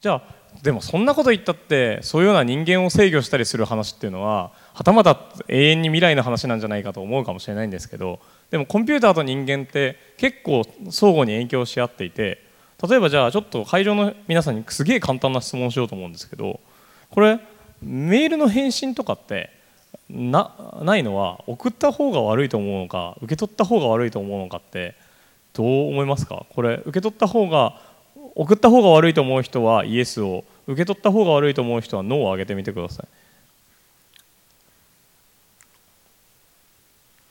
[0.00, 0.22] じゃあ
[0.62, 12.42] でもそんなこと言ったってそういうような人間を制御したりする話っていうのははたまた永遠に未来の話なんじゃないかと思うかもしれないんですけどでもコンピューターと人間って結構相互に影響し合っていて
[12.88, 16.60] 例えばじゃあちょっと会場の皆さんにすげえ簡単な質問をしようと思うんですけど
[17.10, 17.40] これ
[17.82, 19.50] メールの返信とかって
[20.08, 24.94] なないのは送った方が悪いと思うのか受け取った方が悪いと思うのかって
[25.52, 26.46] どう思いますか？
[26.50, 27.80] これ受け取った方が
[28.38, 33.06] 送った方が悪いと思う人はイエスを受け取った方が悪いと思う人はノーを上げてみてください。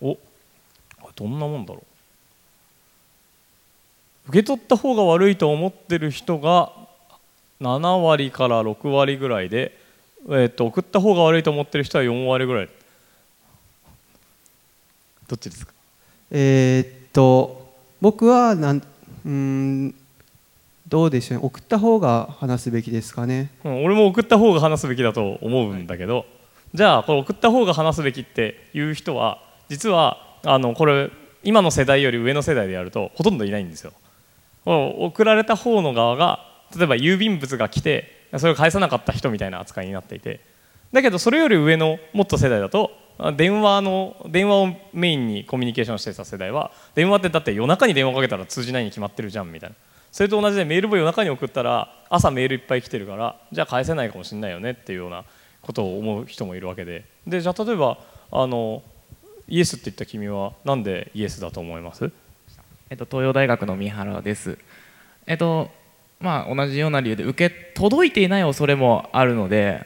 [0.02, 0.18] お
[1.16, 1.82] どんなもんだろ
[4.26, 4.30] う。
[4.30, 6.74] 受け取った方が悪いと思ってる人が
[7.62, 9.76] 7割から6割ぐらいで、
[10.28, 12.70] えー、と送った方が悪いと思ってる人は4割ぐらい。
[15.30, 15.72] どっちですか？
[16.32, 18.84] えー、っと僕はなん
[19.26, 19.96] うん
[20.88, 21.46] どうでしょうね。
[21.46, 26.26] 送った方が話すべきですかね、うん、俺も送った方が話すべきだと思うんだけど、はい、
[26.76, 31.12] じゃあこれ送った方が話すべきっていう人は実はあのこれ
[31.44, 33.94] 今の世代より上の世代でやるとほとんどいないんですよ。
[34.66, 40.42] 送られた方の側が例えば郵便物が来てそれを返さなかった人みたいな扱いになっていて。
[40.94, 42.92] だけどそれより上のもっと世代だと
[43.36, 49.76] 電話の電話をメインにコミュニケーションしてた世代は電話ってだって夜中に電話かけたら通じないに決まってるじゃんみたいな。
[50.12, 55.26] それと同じでメールも夜中に送ったら朝メールいっぱい来てるからじゃあ返せないかもしれないよねっていうような
[55.62, 57.98] ことを思う人もいるわけででじゃあ例えば
[58.32, 58.82] あの
[59.48, 62.12] イエスって言った君はなんでイエスだと思います？
[62.90, 64.58] えっと、東洋大学の三原です。
[65.26, 65.70] えっと
[66.20, 69.86] まあ、同じような理由で受け届いていない恐れもあるので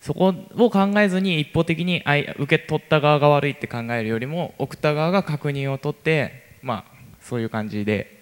[0.00, 8.21] そこを考えずに一方的にあ受け取った側が悪いって考えるよりも送った側が確認を取って、まあ、そういう感じで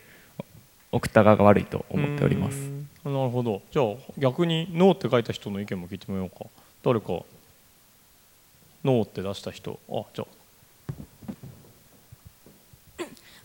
[0.92, 2.58] 送った側が悪いと思っております。
[3.04, 3.62] なるほど。
[3.70, 3.86] じゃあ
[4.18, 6.46] 逆に「ノー」って書いた人の意見も聞いてみようか。
[6.82, 7.06] 誰か
[8.84, 9.78] 「ノー」って出した人。
[9.88, 10.40] あじゃあ。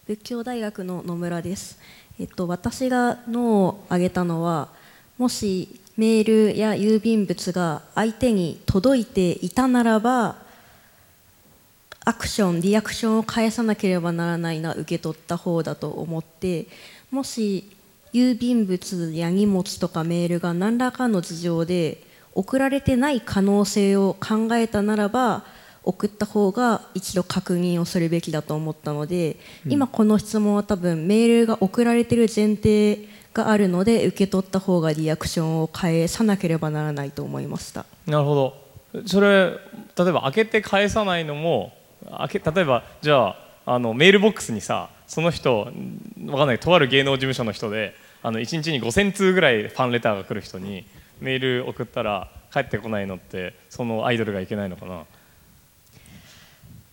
[0.08, 1.80] 仏教大学の野村です、
[2.20, 4.70] えっと、私が「ノー」を挙げたのは
[5.18, 10.36] もしメールや郵便物が相手に届いていたならば
[12.02, 16.68] アクションリアクションを返さなければならないな受け取った方だと思って
[17.12, 17.70] もし
[18.14, 22.02] 郵便物や荷物とかメールが何らかの事情で
[22.34, 25.44] 送られてない可能性を考えたならば
[25.84, 37.86] 送った方が一度確認をするべきだと思ったので、うん、今この質問は多分メールが送られてる前提があるので受け取った方がリアクションを返さなければならないと思いました。
[38.08, 38.66] なるほど。
[39.06, 39.52] それ
[39.98, 41.74] 例えば開けて返さないのも
[42.18, 45.72] 開け例えばじゃああのメールボックスにさその人
[46.26, 50.86] わかんないとある芸能事務所の人であの1日に5000通ぐらいファンレターが来る人に
[51.20, 55.04] メール送ったら帰ってこないのってそのアイドルがいけないのかな。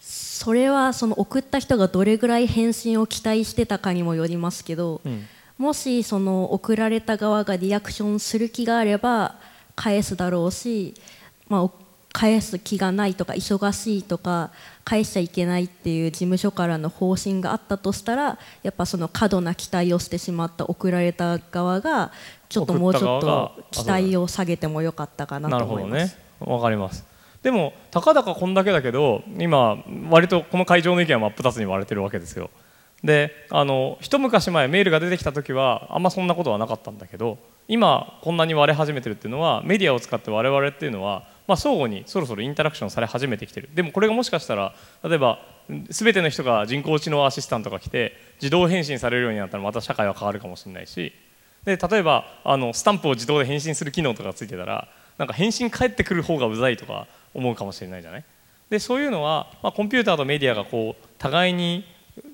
[0.01, 9.37] それはその送った人がどれぐらい返信を期待してたかにもよりますけど、うん、もしその送られた側がリアクションする気があれば
[9.77, 10.95] 返すだろうし、
[11.49, 11.71] まあ、
[12.13, 14.51] 返す気がないとか忙しいとか
[14.85, 22.13] 返しちゃいけないっていう事務所からの方針があったとしたらやっぱその過度な期待をしてしまった送られた側が
[22.49, 26.19] ちょっともうちょっと期待を下げてもよかったかなと思います。
[26.41, 27.07] わ、ね、かります。
[27.43, 32.51] でもたかだかこんだけだけど今割とこの会場の意見は真っ二つに割れてるわけですよ。
[33.03, 43.69] であの一昔前メールが出てきた時はあんまそんなことはなかったんだけど今こんなに割れ始めてるっていうのはメディアを使って我々っていうのは、まあ、相互にそろそろインタラクションされ始めてきてる。
[43.75, 45.41] でもこれがもしかしたら例えば
[45.89, 51.13] 全ての人が人工知能アシスタントが来て自動返信されるようになったらまた社会は変わるかもしれないし。
[51.65, 58.25] で例えばあのスタンプを自動で返信する機能とかついてたらなんか返信返ってくる方がうざいとか思うかもしれないじゃない？
[58.69, 61.85] でそういうのは、まあ、コンピューターとメディアがこう互いに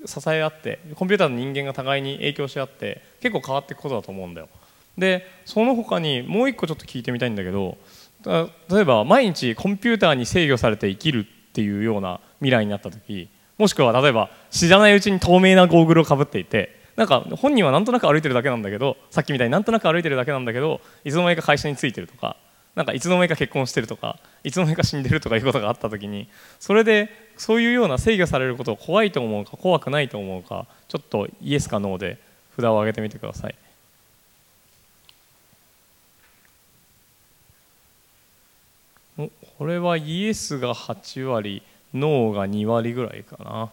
[0.06, 4.48] 支え合ってコンピューターの人間が互いに影響し合って結構変わっていくことだと思うんだよ。
[4.96, 7.76] でその他にもう一個ちょっと聞いてみたいんだけど
[8.24, 13.28] 例えば毎日コンピューターに制御されて生きるっていうような未来になった時
[13.58, 22.36] もしくは例えば知らないうちに透明なゴーグルをかぶっていてなんか本人はなんとなく歩いてるだけなんだけどさっきみたいになんとなく歩いてるだけなんだけどいつの間にか会社についてるとか
[22.74, 26.28] なんかいつの間にか結婚してるとかいつの間にか死んでるとかいうことがあった時に
[26.58, 32.20] それでそういうような制御されることを怖いと思うか怖くないと思うかちょっとイエスかノーで
[32.56, 33.54] 札を上げてみてください。
[39.58, 41.62] これはイエスが8割
[41.92, 43.70] ノーが2割ぐらいかな。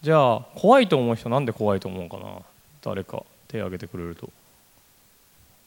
[0.00, 2.38] じゃあ怖いと思う人なんで怖いと思うかな？
[2.82, 4.30] 誰か手挙げてくれると。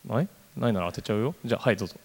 [0.07, 0.27] はい？
[0.57, 1.35] ないなら当てちゃうよ。
[1.45, 1.95] じゃあはいどうぞ。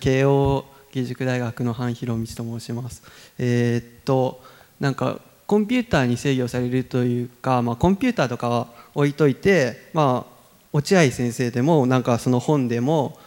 [0.00, 0.64] 慶応
[0.94, 3.02] 義塾大学の半広道と申します。
[3.38, 4.42] えーっと
[4.80, 10.32] なんかコンピューターに制御されるというか、まあ、コンピューターとかは置いといて、まあ、
[10.72, 13.18] 落合先生でもなんかその本でも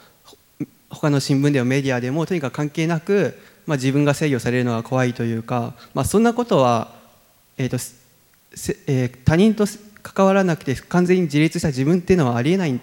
[0.94, 6.94] 他の新聞でもメディアでもとにかく関係なく、まあ、自分が制御されるのが怖いというか、まあ、そんなことは、
[7.57, 7.78] えーと
[8.88, 9.66] えー他人と
[10.04, 12.80] 関わらなくて完全に自立した自分っていうのはありえない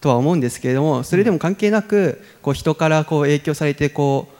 [0.00, 4.34] とは思うんですけれどもそれでも関係なくこう人からこう影響されてこう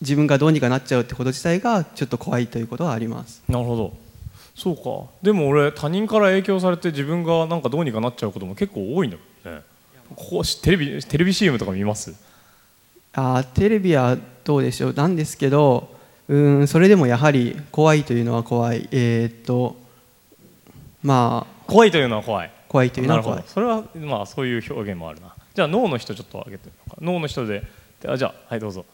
[0.00, 3.42] 自分がどうにかなっちゃうってこと自体がちょっと怖いということはあります。
[3.48, 3.92] なるほど。
[4.54, 5.12] そうか。
[5.22, 9.22] でも俺他人から影響されて自分がなんかどうにかなっちゃうことも結構多いんだよ。
[10.16, 12.14] ここテレビテレビ CM とか見ます？
[13.12, 14.92] あーテレビはどうでしょう？
[14.94, 15.88] なんですけど
[16.28, 18.88] うーんそれでもやはり怖いというのは怖い。
[18.90, 19.76] えーっと
[21.02, 22.50] まあ怖いというのは怖い。
[22.68, 23.46] 怖いというのなるほは怖い。
[23.46, 23.84] どそれは
[24.16, 25.34] まあそういう表現もあるな。
[25.54, 27.62] じゃあ脳の人ちょっと挙げてみようか脳の人で。
[28.06, 28.84] あじゃあはいどうぞ。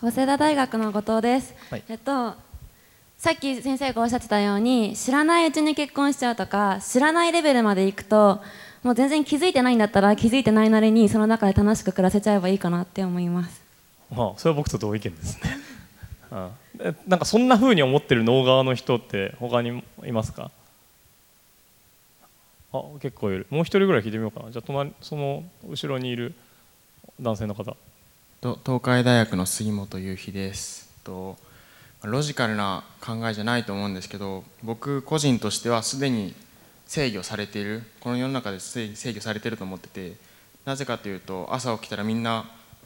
[0.00, 1.82] 早稲田大学の後藤です、はい。
[1.88, 2.34] えっと
[3.16, 8.42] さっき先生がおっしゃってたように知らないうちに結婚しちゃうとか知らないレベルまでいくと
[8.82, 13.62] もう全然気づいてないんだったら気づいてないなりにその中で楽しく暮らせちゃえばいいかなって思います。
[14.14, 15.56] ああそれは僕と同意見ですね。
[16.30, 16.62] ああ。
[16.80, 20.50] えなんかそんな風に思ってる脳側の人って他にいますか？
[22.72, 23.46] あ結構いる。
[23.50, 24.50] もう一人ぐらい聞いてみようかな。
[24.50, 26.34] じゃあ隣その後ろにいる
[27.20, 27.76] 男性の方。
[28.40, 30.90] と東海大学の杉本雄飛です。
[31.04, 31.36] と
[32.02, 36.34] ロジカルな考えじゃないと思うんですけど僕個人としてはすでに
[36.92, 40.12] 制御されているこの世の中で制制御されていると思ってて
[40.66, 42.44] なぜかというと朝起きたらみんな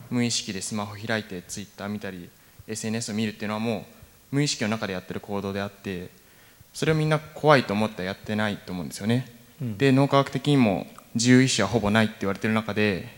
[0.09, 2.29] 無意識でスマホ開いてツイッター見たり
[2.69, 3.85] SNS を見るっていうのはも
[4.31, 6.09] う無意識の中でやってる行動であって
[6.73, 13.09] それをみんな怖いと思ってやってないと思うんですよね、で脳科学的にも自由意志はほぼないって言われてる中で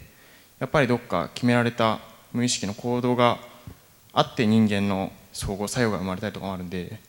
[0.58, 2.00] やっぱりどっか決められた
[2.34, 3.38] 無意識の行動が
[4.12, 7.00] あって人間の相互作用が生まれたりとかもあるんで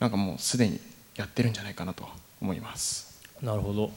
[0.00, 0.80] なんかもうすでに
[1.16, 2.08] やってるんじゃないかなと
[2.40, 3.90] 思いますなるほど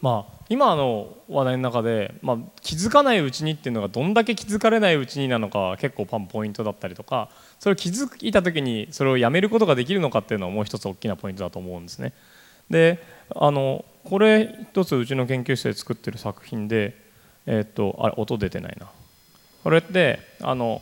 [0.00, 12.12] まあ今の話題の中で、まあ、気づかないうちにっていうのがどんだけ気づかれないうちになのか結構パンポイントだったりとかそれを気づいた時にそれをやめることができるのかっていうのはもう一つ大きなポイントだと思うんですね。
[12.70, 13.02] で
[13.34, 16.96] あのこれ一つうちの研究室で作ってる作品で、
[17.46, 18.88] えーっとあれ音出てないな
[19.64, 20.80] これってあの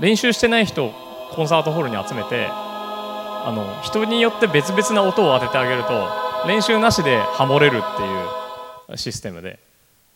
[0.00, 0.92] 練習してない人を
[1.32, 9.58] コンサートホールに集めてあの人によって別々な音を当ててあげると練習なしでハモれるっていうシステムで。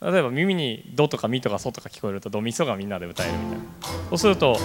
[0.03, 3.65] 例えば耳に「ド」とか「ミ」とか「ソ」とか聞こえると「ド」「ミ」「ソ」がみんなで歌えるみたいな。
[4.11, 4.61] そうするとギ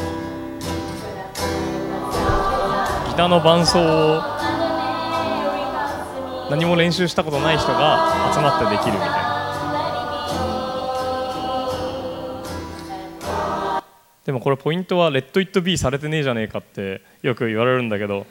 [3.15, 4.21] ターの伴奏を
[6.49, 9.29] 何も練習したことない人が集まってできるみたいな。
[14.25, 18.25] でもこれポイントは「レッド・イット・ビー」されてねえじゃねえかってよく言われるんだけど。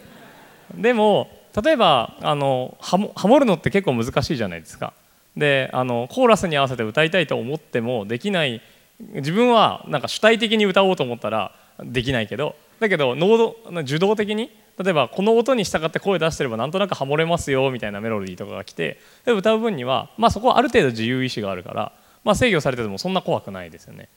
[0.75, 1.31] でも
[1.63, 4.93] 例えばあのハモハモるのって結構難しいじゃないですか。
[5.37, 8.61] であのコーラスに合わせて歌いたいと思ってもできない。
[8.99, 12.57] 自分はなんか主体的に歌おうと思ったらできないけど。
[12.81, 18.99] だけど能動受動的に例えばこの音に従って声出してればなんとなくハモれますよみたいなメロディーとかが来て。
[19.25, 21.93] で歌う分には、まあ、そこはある程度自由意志があるから、
[22.25, 24.09] まあ、制御されててもそんな怖くないですよね。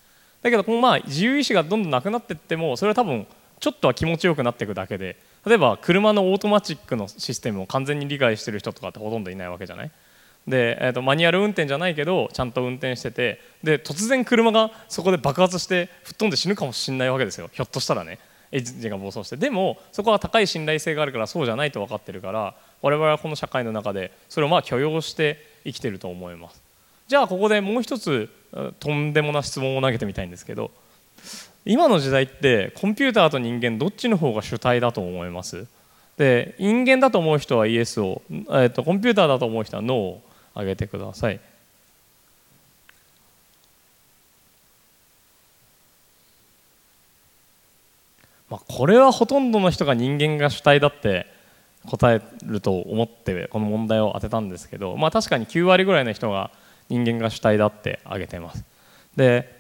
[0.41, 3.27] だけどこのまあ自由意志がどんどんなくなっていってもそれは多分
[3.59, 5.17] ちょっとは気持ちよくなっていくだけで。
[5.45, 9.91] 例えば車のオートマチックのシステムを完全に理解してる人とかってほとんどいないわけじゃない？
[10.47, 17.49] で、えー、とマニュアル運転じゃないけどちゃんと運転しててで突然車がそこで爆発して吹っ飛んで死ぬかもしれないわけですよ。
[17.51, 18.19] ひょっとしたらね。
[18.53, 19.37] エンジンが暴走して。
[19.37, 26.61] でもそこは高い信頼性があるからそうじゃないと分かってるから我々はこの社会の中でそれをまあ許容して生きてると思います。
[27.07, 28.29] じゃあここでもう一つ
[28.79, 30.71] とんでもな質問を投げてみたいんですけど
[31.65, 35.67] 今の時代ってコンピューターと人間どっちの方が主体だと思います？
[36.17, 40.21] で人間だと思う人はイエスを、えー、とコンピューターだと思う人はノーを
[40.53, 41.39] 挙げてください。
[48.49, 51.25] まあ、これはほとんどの人が人間が主体だって
[51.87, 56.51] 答えると思ってこの問題を当てたんですけど、まあ、確かに9割ぐらいの人が
[56.89, 58.65] 人間が主体だって挙げてます。
[59.15, 59.57] で、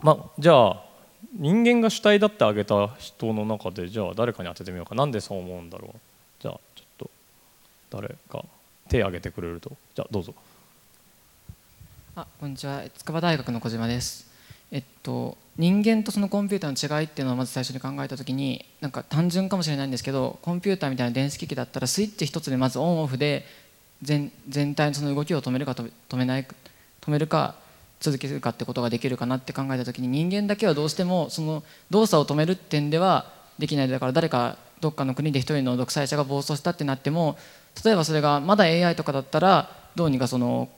[0.00, 0.89] まあ、じゃあ
[1.38, 4.94] 人間が主体だって挙げた人の中でじゃあ誰かに当ててみようか。
[4.94, 5.98] なんでそう思うんだろう。
[6.40, 7.10] じゃあちょっと
[7.90, 8.44] 誰か
[8.88, 9.70] 手挙げてくれると。
[9.94, 10.34] じゃあどうぞ。
[12.16, 12.82] あこんにちは。
[12.96, 14.30] 筑波大学の小島です。
[14.72, 23.44] えっと人間とそのコンピューターの違いっていうのをまず最初に考えた時になんか単純かもしれないんですけどコンピューターみたいな電子機器だったらスイッチ一つでまずオンオフで
[24.00, 26.46] 全全体のその動きを止めるか止め止めない
[27.00, 27.56] 止めるか
[28.00, 33.26] 続けるかってことができるかなって考えた時に人間だけはどうしてもその動作を止める点では
[33.58, 37.36] できないだから誰かどっかの国で一人の独裁者が暴走したってなっても
[37.84, 40.70] 例えばそれがまだ AI とかだったらどうにかその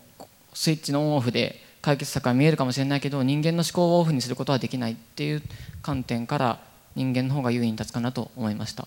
[0.53, 5.43] スイッチのオンオフで解決策が見えるかもしれないけど人間の思考をオフにすることはできないっていう
[5.83, 6.61] 観点から
[6.95, 8.87] 人間の方が優位に立つかなと思いました。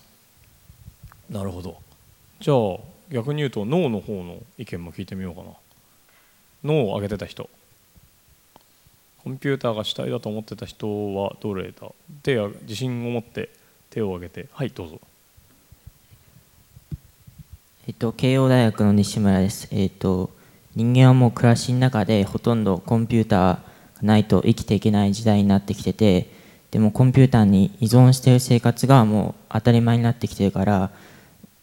[1.28, 1.76] なるほど。
[2.40, 2.78] じゃあ
[3.10, 5.48] 逆に言うと脳の方の意見も聞いてみようかな。
[6.64, 7.50] 脳を上げてた人。
[9.26, 11.88] コンピューターが主体だと思ってた人はどれだ？
[12.22, 13.50] 手や自信を持って
[13.90, 15.00] 手を挙げてはいどうぞ
[17.88, 19.66] えっと、慶応大学の西村です。
[19.72, 20.30] えっと、
[20.76, 23.60] 人間はもう暮らしの中でほとんどコンピューターが
[24.02, 26.30] ないと生きていけない時代になってきてて、
[26.70, 30.90] でもコンピューターに依存している生活がもう当たり前になってきてるから、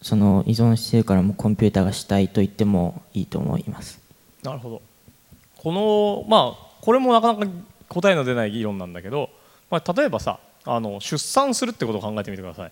[0.01, 4.01] その依存してるからもうコンピューターが主体と言ってもいいと思います。
[4.43, 4.82] なるほど
[5.55, 7.52] このまあこれもなかなか
[7.88, 9.30] 答えの出ない議論なんだけど、
[9.72, 12.72] まあ、例えばさあの出産するってことを考えてみてください。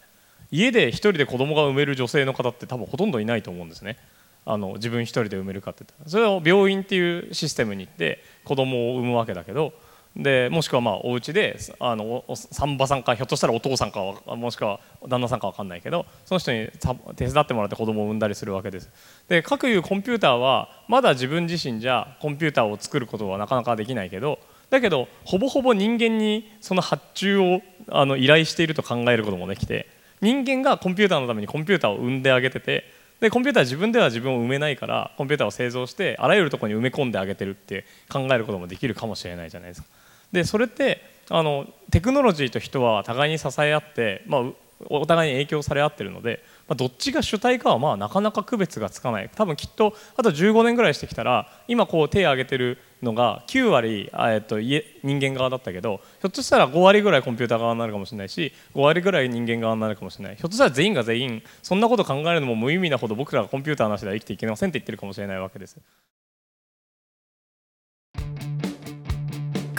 [0.51, 3.98] 家で1人で子供が産める女性の方って多分ほとんどいないと思うんですね。
[4.44, 9.72] あの自分1人で産めるかってそれを病院っていうシステムに行って子供を産むわけだけど
[10.15, 14.01] でもしくはまあお家であのお産婆さんかひょっとしたらお父さんか
[14.36, 16.70] もしくは旦那さんかわかんないけどその人に
[17.15, 18.89] 手伝ってもらって子供を産んだりするわけです
[19.30, 24.39] で各いうコンピューターはまだ自分自身じゃコンピューターを作ることはなかなかできないけど
[24.70, 29.88] だけどほぼほぼ人間にその発注をあの依頼していると考えることもできて
[30.22, 32.84] 人間がコンピューターのためにコンピューターを生んであげてて
[33.22, 39.88] でコンピューター自分では自分を埋めないからコンピューターを製造してあらゆるところに埋め込んであげてるって考えることもできるかもしれないじゃないですか。
[40.32, 44.42] でそれってあのテクノロジーと人は互いに支え合って、まあ、
[44.90, 65.78] お互いに影響され合ってるので、まあ、どっちが主体かはまあなかなか区別がつかない多分きっとあと15年ぐらいしてきたら今こう手を挙げてるのが9割、えっと、人間側だったけどひょっとしたら5割ぐらいコンピューター側になるかもしれないし5割ぐらい人間側になるかもしれないひょっとしたら全員が全員そんなこと考えるのも無意味なほど僕らがコンピューターなしでは生きていけませんって言ってるかもしれないわけです。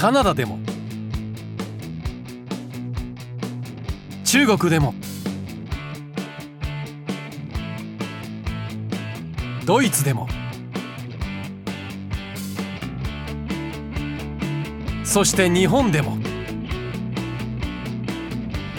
[0.02, 0.58] カナダでも。
[4.24, 4.94] 中国でも。
[9.64, 10.26] ドイツでも。
[15.04, 16.18] そして日本でも。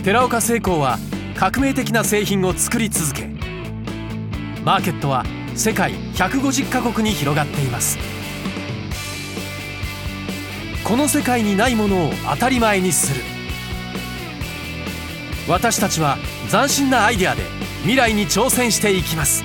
[0.04, 0.98] 寺岡製鋼は
[1.38, 3.30] 革命的な製品を作り続け
[4.66, 5.24] マーケットは
[5.56, 8.13] 世界150カ国に広がっています。
[10.84, 13.22] この世界にないものを当たり前にする。
[15.48, 16.18] 私たちは
[16.52, 17.44] 斬新なアイデアで
[17.82, 19.44] 未来に挑戦していきます。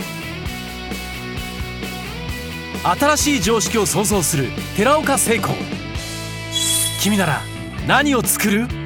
[2.82, 5.54] 新しい常識を創造する寺岡成功
[7.00, 7.40] 君なら
[7.86, 8.77] 何を作る？